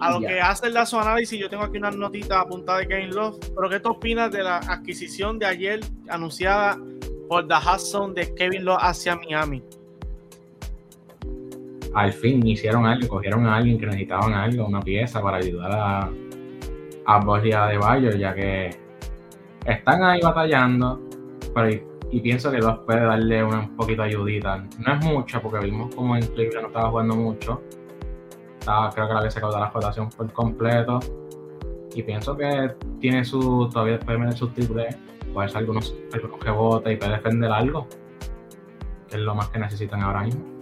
[0.00, 3.14] A lo que hace el su análisis, yo tengo aquí unas notitas apuntadas de Kevin
[3.14, 3.38] Love.
[3.54, 6.78] Pero ¿qué tú opinas de la adquisición de ayer anunciada
[7.28, 9.62] por The Hudson de Kevin Love hacia Miami?
[11.94, 16.10] Al fin hicieron algo, cogieron a alguien que necesitaban algo, una pieza para ayudar a,
[17.06, 18.70] a Bosch y a De Bayo, ya que
[19.64, 21.00] están ahí batallando,
[21.54, 21.70] pero
[22.10, 24.64] y, pienso que los puede darle una, un poquito de ayudita.
[24.78, 27.62] No es mucho, porque vimos como en Cleveland no estaba jugando mucho.
[28.60, 31.00] Estaba, creo que le había sacado la rotación por completo.
[31.94, 34.96] Y pienso que tiene su, todavía puede meter sus triples,
[35.32, 37.88] puede hacer algunos, algunos rebotes y puede defender algo.
[39.08, 40.53] Que es lo más que necesitan ahora mismo.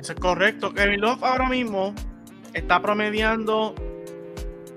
[0.00, 0.72] Eso es correcto.
[0.72, 1.94] Kevin Love ahora mismo
[2.54, 3.74] está promediando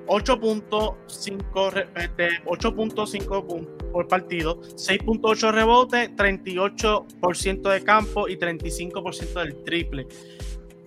[0.08, 9.64] 8.5 re- este, 8.5 puntos por partido, 6.8 rebotes, 38% de campo y 35% del
[9.64, 10.08] triple.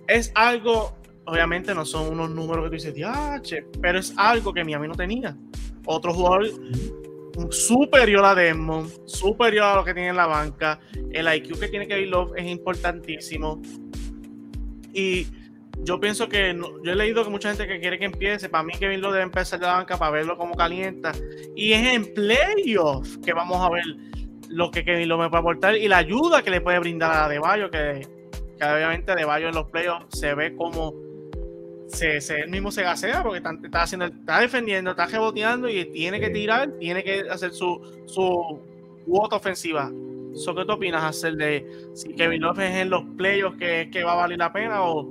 [0.07, 0.95] Es algo,
[1.25, 5.35] obviamente no son unos números que tú dices, pero es algo que Miami no tenía.
[5.87, 6.47] Otro jugador
[7.49, 10.79] superior a Desmond, superior a lo que tiene en la banca.
[11.11, 13.61] El IQ que tiene Kevin Love es importantísimo.
[14.93, 15.27] Y
[15.83, 18.49] yo pienso que yo he leído que mucha gente que quiere que empiece.
[18.49, 21.11] Para mí, Kevin Love debe empezar de la banca para verlo cómo calienta.
[21.55, 23.83] Y es en playoff que vamos a ver
[24.49, 27.69] lo que Kevin Love puede aportar y la ayuda que le puede brindar a Adebayo,
[27.69, 28.07] que,
[28.57, 30.93] que obviamente Adebayo en los playoffs se ve como
[31.89, 36.19] se, se- él mismo se gasea porque está, está está defendiendo, está reboteando y tiene
[36.19, 38.59] que tirar, tiene que hacer su, su
[39.05, 39.91] cuota ofensiva.
[40.37, 44.03] So, ¿Qué tú opinas hacer de si Kevin Love es en los playoffs que, que
[44.03, 45.09] va a valer la pena o,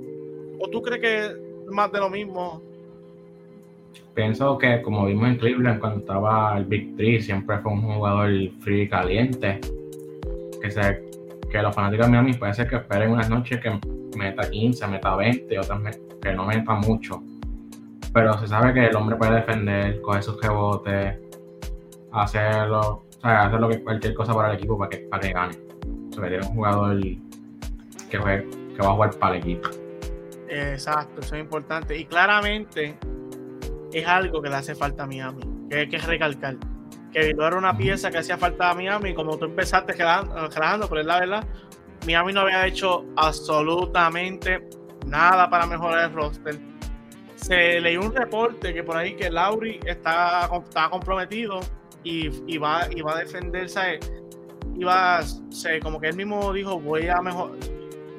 [0.59, 1.35] o tú crees que es
[1.69, 2.61] más de lo mismo?
[4.15, 8.29] Pienso que, como vimos en Cleveland, cuando estaba el Big Three, siempre fue un jugador
[8.61, 9.59] frío y caliente.
[10.61, 11.03] Que, se,
[11.51, 13.79] que los fanáticos de Miami puede ser que esperen unas noches que
[14.17, 17.21] meta 15, meta 20, otras que no meta mucho.
[18.13, 21.19] Pero se sabe que el hombre puede defender, coger sus rebotes,
[22.11, 25.57] hacerlo, sea, hacer lo que, cualquier cosa para el equipo para que, para que gane.
[26.09, 26.99] O sea, un jugador
[28.09, 29.69] que, juegue- que va a jugar para el equipo.
[30.49, 31.97] Exacto, eso es importante.
[31.97, 32.97] Y claramente
[33.91, 36.55] es algo que le hace falta a Miami, que hay que recalcar.
[37.11, 41.01] Que no era una pieza que hacía falta a Miami, como tú empezaste relajando, pero
[41.01, 41.43] es la verdad,
[42.05, 44.67] Miami no había hecho absolutamente
[45.05, 46.59] nada para mejorar el roster.
[47.35, 51.59] Se leyó un reporte que por ahí que Lauri está, está comprometido
[52.07, 53.99] y, y va, y va a defenderse.
[54.75, 57.51] Y va, se, como que él mismo dijo, voy a mejor,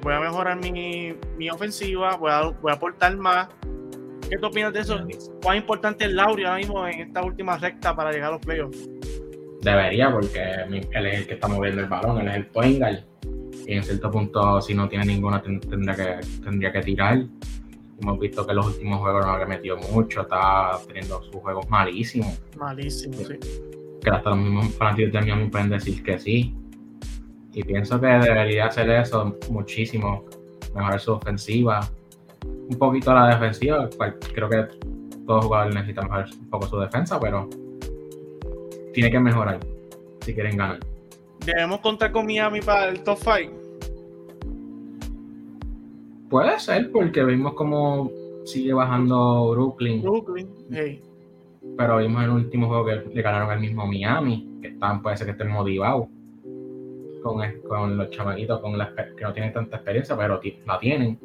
[0.03, 3.49] voy a mejorar mi, mi ofensiva, voy a, voy a aportar más.
[4.29, 4.99] ¿Qué tú opinas de eso?
[5.43, 8.89] ¿Cuán importante es Lauri ahora mismo en esta última recta para llegar a los playoffs?
[9.63, 10.43] Debería, porque
[10.93, 12.99] él es el que está moviendo el balón, él es el point guard.
[13.67, 17.25] Y en cierto punto, si no tiene ninguna, ten- tendría que, tendría que tirar.
[18.01, 21.69] Hemos visto que en los últimos juegos no había metido mucho, está teniendo sus juegos
[21.69, 22.39] malísimos.
[22.57, 23.39] Malísimo, sí.
[24.03, 26.55] Que hasta los mismos fanáticos de Miami pueden decir que sí.
[27.53, 30.25] Y pienso que debería hacer eso muchísimo,
[30.75, 31.81] mejorar su ofensiva,
[32.45, 33.89] un poquito la defensiva.
[34.35, 34.67] Creo que
[35.27, 37.49] todo jugador necesita mejorar un poco su defensa, pero
[38.93, 39.59] tiene que mejorar
[40.21, 40.79] si quieren ganar.
[41.45, 43.53] Debemos contar con Miami para el top 5.
[46.29, 48.11] Puede ser, porque vimos como
[48.45, 51.01] sigue bajando Brooklyn, Brooklyn, hey.
[51.77, 55.27] Pero vimos el último juego que le ganaron al mismo Miami, que están, puede ser
[55.27, 56.09] que estén motivados
[57.23, 61.19] con, con los chamaquitos con la, que no tienen tanta experiencia, pero la tienen.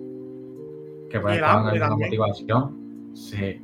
[1.10, 2.10] Que pueden estar en también.
[2.10, 3.12] motivación.
[3.14, 3.62] Sí.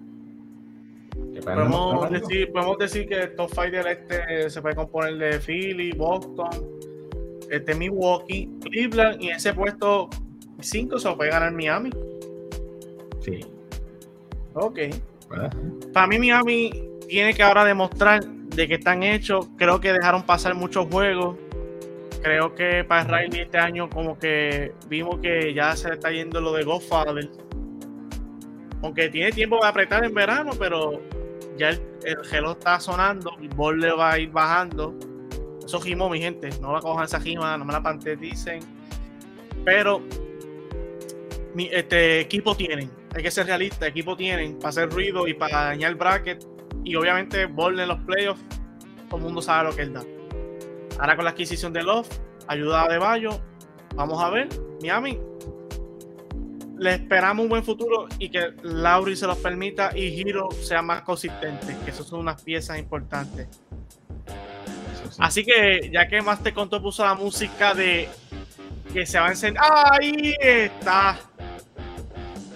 [1.43, 5.91] Podemos decir, podemos decir que el top 5 del este se puede componer de Philly,
[5.93, 6.49] Boston,
[7.49, 10.09] este Milwaukee, Cleveland y ese puesto
[10.59, 11.89] 5 se lo puede ganar Miami.
[13.19, 13.41] Sí,
[14.53, 14.79] Ok.
[15.93, 16.71] Para mí Miami
[17.07, 19.49] tiene que ahora demostrar de que están hechos.
[19.57, 21.37] Creo que dejaron pasar muchos juegos.
[22.21, 26.53] Creo que para Riley este año como que vimos que ya se está yendo lo
[26.53, 27.29] de Godfather.
[28.81, 31.01] Aunque tiene tiempo para apretar en verano, pero
[31.57, 34.95] ya el, el reloj está sonando, el bol le va a ir bajando.
[35.63, 36.49] Eso gimó, mi gente.
[36.61, 38.61] No la cojan esa gima, no me la panteticen.
[39.63, 40.01] Pero
[41.53, 42.98] mi, este equipo tienen.
[43.15, 46.45] Hay que ser realista, equipo tienen para hacer ruido y para dañar el bracket.
[46.83, 48.41] Y obviamente Ball en los playoffs,
[49.09, 50.03] todo el mundo sabe lo que él da.
[50.99, 52.07] Ahora con la adquisición de Love,
[52.47, 53.41] ayuda de Bayo,
[53.95, 54.49] vamos a ver,
[54.81, 55.19] Miami.
[56.77, 61.01] Le esperamos un buen futuro y que Lauri se los permita y Hiro sea más
[61.01, 63.47] consistente, que eso son unas piezas importantes.
[65.09, 65.17] Sí.
[65.19, 68.07] Así que ya que Master Conto puso la música de
[68.93, 69.61] que se va a encender.
[69.61, 71.19] Ahí está.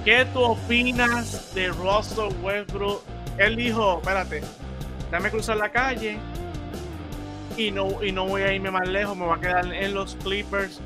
[0.06, 3.02] ¿Qué tú opinas de Russell Westbrook?
[3.38, 4.42] Él dijo, espérate,
[5.10, 6.18] déjame cruzar la calle
[7.56, 10.16] y no, y no voy a irme más lejos, me voy a quedar en los
[10.18, 10.82] Clippers.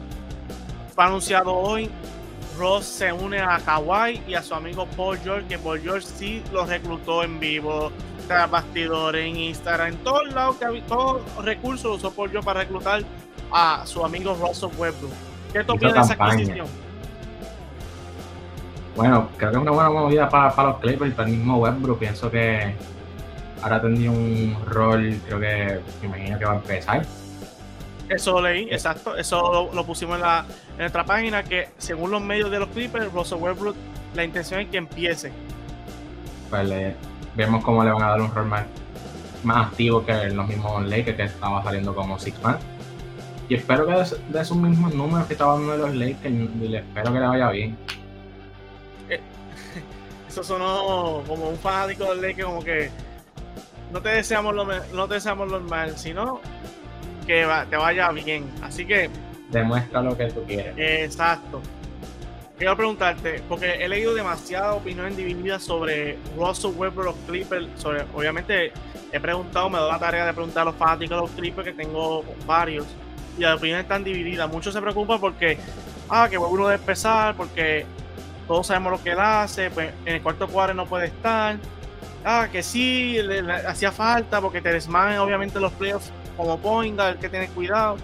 [0.94, 1.90] Fue anunciado hoy.
[2.60, 6.44] Ross se une a Kawhi y a su amigo Paul George, que Paul George sí
[6.52, 7.92] lo reclutó en vivo,
[8.28, 12.62] tras bastidores, en Instagram, en todos lados, todos los recursos lo usó Paul George para
[12.62, 13.04] reclutar
[13.52, 15.14] a su amigo Russell Westbrook.
[15.54, 16.87] ¿Qué tú Hizo opinas de esa adquisición?
[18.98, 22.00] Bueno, creo que es una buena movida para, para los Clippers, para el mismo Westbrook.
[22.00, 22.74] Pienso que
[23.62, 27.06] ahora tendría un rol, creo que me imagino que va a empezar.
[28.10, 29.16] Eso lo leí, exacto.
[29.16, 32.70] Eso lo, lo pusimos en, la, en nuestra página, que según los medios de los
[32.70, 33.76] Clippers, Russell Westbrook,
[34.16, 35.32] la intención es que empiece.
[36.50, 36.96] Pues le,
[37.36, 38.64] vemos cómo le van a dar un rol más,
[39.44, 42.58] más activo que los mismos Lakers que estaba saliendo como Six Man.
[43.48, 46.80] Y espero que de, de esos mismos números que estaban dando los Lakers, y le
[46.80, 47.78] espero que le vaya bien.
[50.40, 52.92] Eso sonó como un fanático del Lakers, como que
[53.92, 56.40] no te deseamos lo, no te deseamos lo mal, sino
[57.26, 58.46] que va- te vaya bien.
[58.62, 59.10] Así que
[59.50, 60.76] Demuestra lo que tú quieres.
[60.78, 61.60] Exacto.
[62.56, 67.66] Quiero preguntarte, porque he leído demasiadas opiniones divididas sobre Russell Westbrook, los Clippers.
[67.78, 68.72] Sobre, obviamente,
[69.12, 71.74] he preguntado, me doy la tarea de preguntar a los fanáticos de los Clippers, que
[71.74, 72.86] tengo varios,
[73.40, 74.48] y las opiniones están divididas.
[74.52, 75.58] Muchos se preocupan porque,
[76.10, 77.86] ah, que Westbrook debe empezar, porque
[78.48, 81.58] todos sabemos lo que él hace, pues en el cuarto cuadro no puede estar.
[82.24, 87.18] Ah, que sí, le, hacía falta, porque te desmayan obviamente los playoffs como point guard,
[87.18, 87.98] que tener cuidado.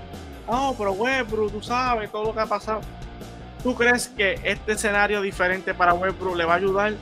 [0.49, 2.81] No, pero Westbrook, tú sabes todo lo que ha pasado.
[3.63, 6.93] ¿Tú crees que este escenario diferente para Westbrook le va a ayudar?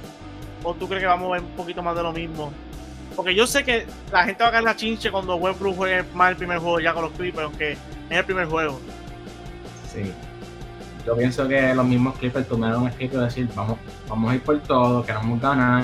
[0.63, 2.54] ¿O tú crees que vamos a ver un poquito más de lo mismo?
[3.15, 6.32] Porque yo sé que la gente va a caer la chinche cuando Westbrook juegue mal
[6.32, 8.80] el primer juego ya con los Clippers, aunque es el primer juego.
[9.91, 10.13] Sí.
[11.05, 14.43] Yo pienso que los mismos Clippers tomaron un escrito de decir, vamos, vamos a ir
[14.43, 15.83] por todo, queremos ganar.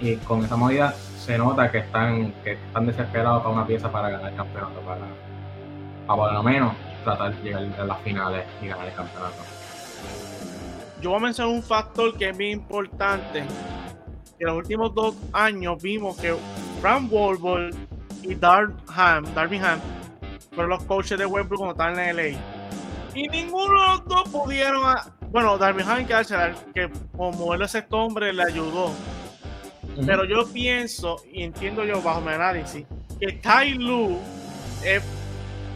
[0.00, 4.10] Y con esa movida se nota que están, que están desesperados para una pieza para
[4.10, 5.00] ganar el campeonato, para,
[6.06, 9.36] para por lo menos tratar de llegar a las finales y ganar el campeonato.
[11.00, 13.44] Yo voy a mencionar un factor que es bien importante.
[14.38, 16.34] En los últimos dos años vimos que
[16.80, 17.70] Frank Wolbol
[18.22, 19.78] y Darham, Darvingham
[20.52, 22.38] fueron los coaches de Westbrook cuando estaban en LA.
[23.14, 24.84] Y ninguno de los dos pudieron.
[24.84, 26.14] a- bueno, Darvingham que,
[26.74, 28.90] que como él es este hombre le ayudó.
[30.06, 32.86] Pero yo pienso, y entiendo yo bajo mi análisis,
[33.20, 34.18] que Tai Lu
[34.84, 35.02] es-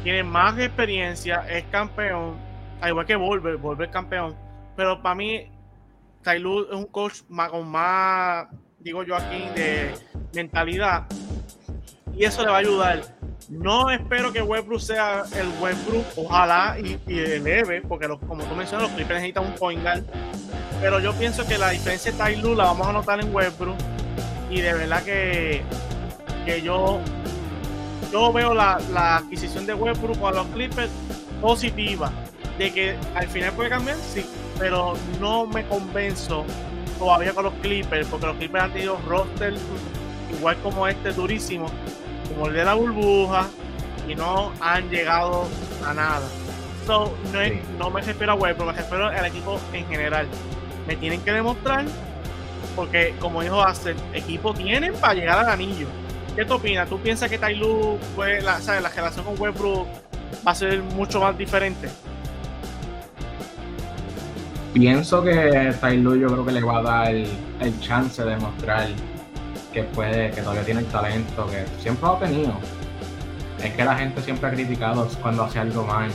[0.03, 2.37] tiene más experiencia, es campeón,
[2.81, 4.35] al igual que Volver, Volver campeón.
[4.77, 5.51] Pero para mí,
[6.23, 8.47] Tai Lu es un coach más, con más,
[8.85, 9.95] digo yo aquí, de
[10.35, 11.07] mentalidad.
[12.15, 13.01] Y eso le va a ayudar.
[13.49, 18.93] No espero que Westbrook sea el Westbrook, ojalá y, y porque como tú mencionas, los
[18.93, 20.05] Clippers necesitan un point guard.
[20.81, 23.77] Pero yo pienso que la diferencia de Tai la vamos a notar en Westbrook
[24.51, 25.63] y de verdad que,
[26.45, 27.01] que yo
[28.13, 30.91] yo veo la, la adquisición de Westbrook a los Clippers
[31.41, 32.13] positiva
[32.59, 34.25] de que al final puede cambiar sí
[34.59, 36.45] pero no me convenzo
[36.99, 39.55] todavía con los Clippers porque los Clippers han tenido roster
[40.37, 41.67] igual como este durísimo
[42.29, 43.47] como el de la burbuja
[44.09, 45.47] y no han llegado
[45.87, 46.27] a nada
[46.87, 47.61] so, no, es- Sí.
[47.79, 50.27] no me refiero a Westbrook me refiero al equipo en general
[50.87, 51.85] me tienen que demostrar
[52.77, 55.87] porque, como dijo Axel, equipo tienen para llegar al anillo.
[56.35, 56.89] ¿Qué tú opinas?
[56.89, 58.83] ¿Tú piensas que Tailu, pues, la, ¿sabes?
[58.83, 59.87] la relación con Westbrook
[60.45, 61.89] va a ser mucho más diferente?
[64.75, 68.89] Pienso que Tyloo yo creo que le va a dar el chance de mostrar
[69.73, 72.55] que puede, que todavía tiene el talento, que siempre ha tenido.
[73.63, 76.11] Es que la gente siempre ha criticado cuando hace algo mal.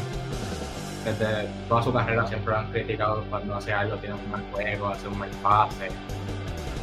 [1.05, 4.89] Desde toda su carrera siempre lo han criticado cuando hace algo, tiene un mal juego,
[4.89, 5.87] hace un mal pase.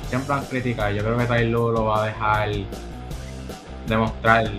[0.08, 0.90] Siempre lo han criticado.
[0.92, 2.48] Yo creo que Tyloo lo va a dejar
[3.86, 4.50] demostrar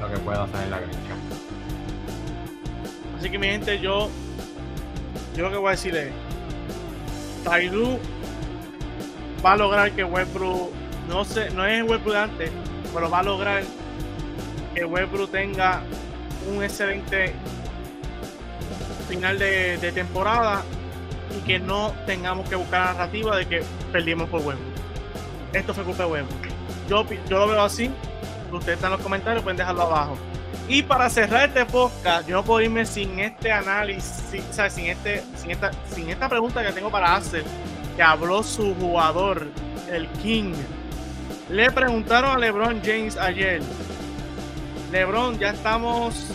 [0.00, 1.14] lo que puede hacer en la cancha.
[3.16, 4.10] Así que, mi gente, yo,
[5.36, 6.10] yo lo que voy a decir es:
[7.44, 7.98] Tailu
[9.44, 10.70] va a lograr que Westbrook,
[11.08, 12.50] no sé, no es Westbrook de antes,
[12.92, 13.62] pero va a lograr
[14.74, 15.82] que Westbrook tenga
[16.48, 17.34] un excelente
[19.08, 20.62] final de, temporada
[21.36, 24.74] y que no tengamos que buscar la narrativa de que perdimos por Westbrook.
[25.52, 26.46] Esto fue culpa de Westbrook.
[26.88, 27.90] Yo, yo lo veo así.
[28.52, 30.16] Ustedes están en los comentarios, pueden dejarlo abajo.
[30.70, 34.22] Y para cerrar este podcast, yo no puedo irme sin este análisis,
[34.68, 35.24] sin, este,
[36.08, 37.42] esta pregunta que tengo para hacer,
[37.96, 39.48] que habló su jugador,
[39.90, 40.54] el King.
[41.48, 43.60] Le preguntaron a LeBron James ayer.
[44.92, 46.28] LeBron, ya estamos.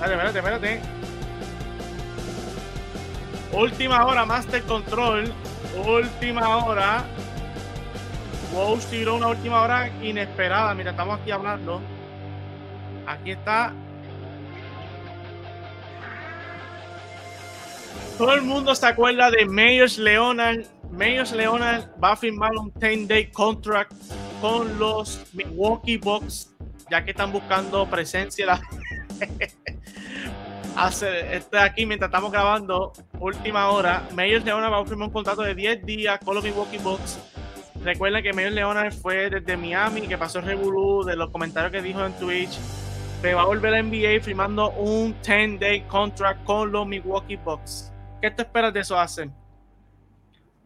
[0.00, 0.80] Dale, espérate, espérate.
[3.52, 5.30] Última hora, Master Control.
[5.86, 7.04] Última hora.
[8.54, 10.74] Wow, tiró una última hora inesperada.
[10.74, 11.82] Mira, estamos aquí hablando.
[13.06, 13.72] Aquí está.
[18.18, 20.64] Todo el mundo se acuerda de Mayors Leonard.
[20.90, 23.92] Mayors Leonard va a firmar un 10-day contract
[24.40, 26.54] con los Milwaukee Bucks,
[26.90, 28.60] ya que están buscando presencia.
[30.76, 35.42] Hace, este aquí, mientras estamos grabando, última hora, Mayors Leonard va a firmar un contrato
[35.42, 37.18] de 10 días con los Milwaukee Bucks.
[37.82, 41.82] Recuerden que Mayors Leonard fue desde Miami, que pasó el revolú de los comentarios que
[41.82, 42.58] dijo en Twitch.
[43.22, 47.92] Se va a volver a NBA firmando un 10-day contract con los Milwaukee Bucks.
[48.20, 49.32] ¿Qué te esperas de eso, Hacen?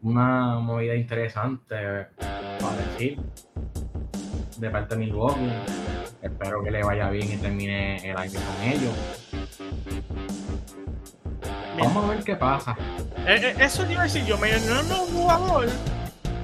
[0.01, 1.75] una movida interesante
[2.17, 3.19] para decir
[4.57, 5.51] de parte de Milwaukee.
[6.21, 8.93] Espero que le vaya bien y termine el año con ellos.
[11.79, 12.75] Vamos a ver qué pasa.
[13.27, 15.67] Eh, eh, eso te iba a decir yo, me no, no, un jugador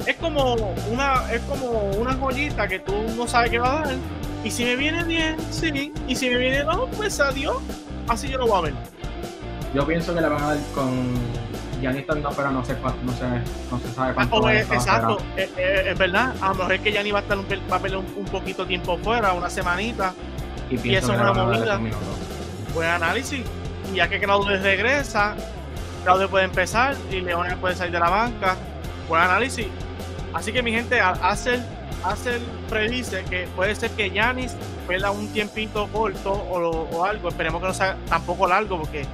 [0.06, 0.56] es como
[0.92, 3.96] una es como una joyita que tú no sabes qué va a dar.
[4.44, 5.94] Y si me viene bien, sí.
[6.08, 7.58] Y si me viene no, pues adiós.
[8.08, 8.74] Así yo lo voy a ver.
[9.74, 10.90] Yo pienso que le van a dar con
[11.84, 13.26] Giannis no, pero no sé no sé,
[13.70, 16.34] no se sabe cuánto va a eh, estar, exacto, eh, eh, es verdad.
[16.42, 18.26] A lo mejor es que Yanni va a estar un, va a pelear un, un
[18.26, 20.14] poquito tiempo fuera, una semanita.
[20.70, 21.80] y pienso eso es una movida.
[22.74, 23.42] Buen análisis.
[23.92, 25.36] Y ya que Claudio regresa,
[26.04, 28.56] Claudio puede empezar y Leones puede salir de la banca.
[29.10, 29.68] Buen análisis.
[30.34, 31.60] Así que mi gente, Hacer
[32.70, 34.56] predice que puede ser que Yanis
[34.88, 37.30] pierda un tiempito corto o, algo.
[37.30, 39.06] Esperemos que no sea tampoco largo porque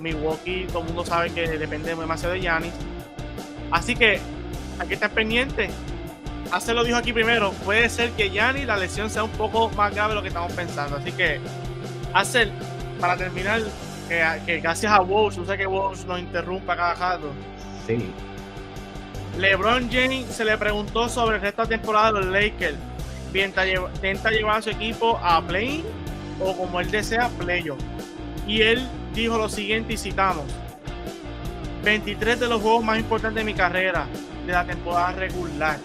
[0.00, 2.72] Milwaukee todo el mundo sabe que depende demasiado de Yanis.
[3.70, 4.20] Así que
[4.78, 5.70] aquí está pendiente.
[6.50, 7.52] Hacer lo dijo aquí primero.
[7.64, 10.52] Puede ser que Yanis la lesión sea un poco más grave de lo que estamos
[10.52, 10.96] pensando.
[10.96, 11.40] Así que
[12.14, 12.48] Hacer,
[13.00, 13.60] para terminar,
[14.08, 17.32] que, que gracias a Walsh, usted que Walsh nos interrumpa cada rato.
[17.84, 18.12] Sí,
[19.38, 22.76] LeBron James se le preguntó sobre el resto de temporada de los Lakers.
[23.32, 25.84] Llev- intenta llevar a su equipo a play
[26.40, 27.80] o como él desea, playoff.
[28.46, 30.44] Y él dijo lo siguiente y citamos.
[31.82, 34.06] 23 de los juegos más importantes de mi carrera
[34.46, 35.78] de la temporada regular.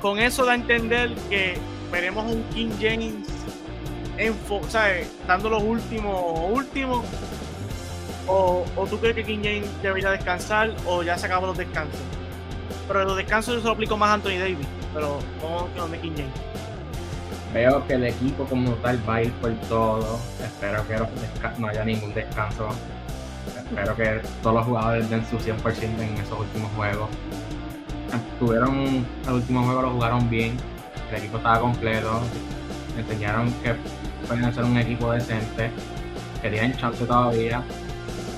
[0.00, 1.56] Con eso da a entender que
[1.90, 3.14] veremos un King James
[4.18, 5.08] enfo- ¿sabes?
[5.26, 7.04] dando los últimos últimos
[8.26, 12.00] o, o tú crees que King James debería descansar o ya se acaban los descansos
[12.88, 15.98] pero los descansos yo se lo aplico más a Anthony Davis pero no que donde
[16.00, 16.32] King James
[17.54, 20.18] veo que el equipo como tal va a ir por todo.
[20.42, 20.96] Espero que
[21.60, 22.66] no haya ningún descanso.
[23.58, 27.10] Espero que todos los jugadores den su 100% en esos últimos juegos.
[28.38, 30.56] Tuvieron el último juego, lo jugaron bien.
[31.10, 32.20] El equipo estaba completo.
[32.98, 33.74] Enseñaron que
[34.26, 35.70] pueden ser un equipo decente.
[36.40, 37.62] Que tienen chance todavía.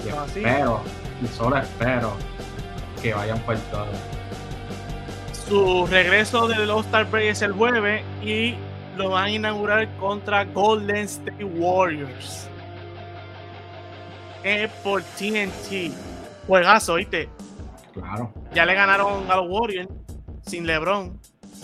[0.05, 0.41] Y Ah, sí.
[0.41, 0.81] espero,
[1.23, 2.13] y solo espero,
[3.01, 3.87] que vayan por todo.
[5.49, 8.55] Su regreso del All-Star Break es el jueves y
[8.97, 12.49] lo van a inaugurar contra Golden State Warriors
[14.43, 15.93] es por TNT
[16.47, 17.29] juegazo ¿viste?
[17.93, 18.33] Claro.
[18.53, 19.89] ya le ganaron a los Warriors
[20.43, 21.19] sin LeBron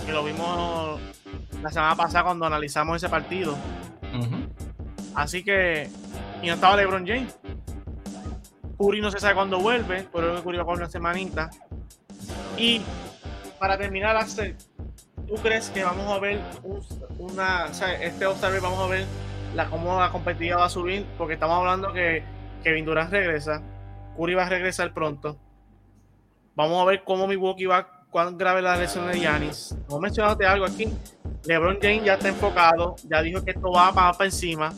[0.06, 1.00] que lo vimos
[1.62, 3.56] la semana pasada cuando analizamos ese partido
[4.12, 4.36] Ujú.
[5.14, 5.88] Así que.
[6.42, 7.38] Y no estaba LeBron James.
[8.78, 11.50] Curry no se sabe cuándo vuelve, pero que Curry va por una semanita.
[12.56, 12.80] Y
[13.60, 14.56] para terminar, Axel,
[15.28, 16.82] ¿tú crees que vamos a ver un-
[17.18, 17.66] una.
[17.66, 19.04] O sea, este All-Star vamos a ver
[19.54, 21.06] la, cómo la competitiva va a subir?
[21.16, 22.24] Porque estamos hablando que
[22.64, 23.62] Kevin Durant regresa,
[24.16, 25.36] Curry va a regresar pronto.
[26.56, 29.76] Vamos a ver cómo Milwaukee va, cuán grave la lesión de Giannis.
[29.88, 30.88] No mencionaste algo aquí.
[31.44, 34.72] LeBron James ya está enfocado, ya dijo que esto va para, para encima.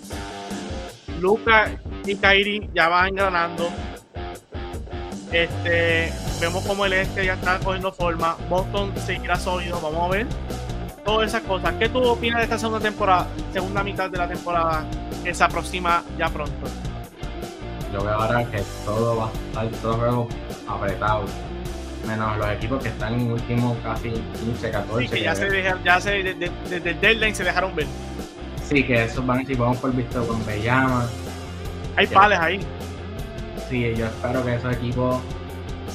[1.20, 1.70] Luca
[2.04, 3.68] y Kyrie ya van engranando.
[5.32, 6.12] Este,
[6.42, 8.36] vemos como el este ya está cogiendo forma.
[8.48, 10.26] Boston seguirá sólido, vamos a ver.
[11.04, 11.74] Todas esas cosas.
[11.78, 14.84] ¿Qué tú opinas de esta segunda temporada, segunda mitad de la temporada
[15.22, 16.52] que se aproxima ya pronto?
[17.92, 19.26] Yo veo ahora que todo va
[19.60, 20.28] a estar, todo juego
[20.68, 21.24] apretado.
[22.06, 25.06] Menos los equipos que están en último casi 15, 14.
[25.06, 27.74] Sí, que ya que- se dejaron, ya se, de- de- desde el deadline se dejaron
[27.76, 27.86] ver.
[28.68, 31.06] sí, que esos van si vamos por visto con Bellama.
[31.96, 32.14] Hay Ya.
[32.18, 32.60] pales ahí.
[33.68, 35.20] Sí, yo espero que esos equipos,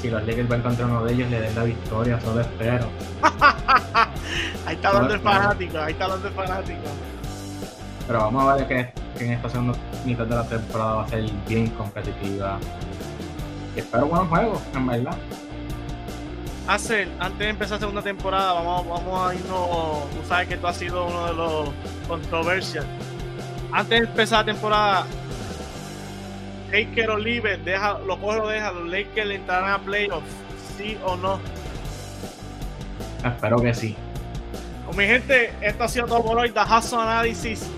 [0.01, 2.87] si los Lakers van contra uno de ellos, le den la victoria, solo espero.
[4.65, 5.41] Ahí está hablando el Claro.
[5.43, 6.79] fanático, ahí está hablando el fanático.
[8.05, 11.07] Pero vamos a ver que, que en esta segunda mitad de la temporada va a
[11.07, 12.57] ser bien competitiva.
[13.75, 15.17] Y espero buenos juegos, en verdad.
[16.67, 20.09] Hacer, antes de empezar la segunda temporada, vamos, vamos a irnos.
[20.11, 21.69] Tú sabes que esto ha sido uno de los
[22.07, 22.85] controversial.
[23.71, 25.05] Antes de empezar la temporada,
[26.71, 30.29] Laker o Libre, deja, lo coge o deja, los Lakers entrarán a playoffs,
[30.77, 31.39] sí o no.
[33.23, 33.95] Espero que sí.
[34.85, 36.49] Pues, mi gente, esto ha sido todo por hoy.
[36.49, 37.69] The Hustle Analysis.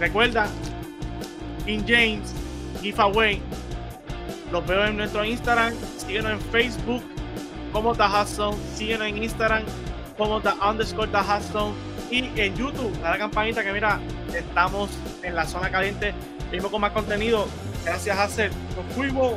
[0.00, 0.48] Recuerda,
[1.64, 2.34] King James,
[2.80, 3.40] giveaway.
[4.50, 5.74] Los veo en nuestro Instagram.
[5.98, 7.02] Síguenos en Facebook
[7.72, 8.54] como The Hustle.
[8.74, 9.62] Síguenos en Instagram
[10.16, 11.72] como The underscore The Hustle.
[12.10, 14.00] Y en YouTube, a la campanita que mira,
[14.34, 14.90] estamos
[15.22, 16.14] en la zona caliente.
[16.50, 17.46] Vimos con más contenido.
[17.86, 18.50] Gracias a hacer.
[18.74, 19.34] Nos fuimos.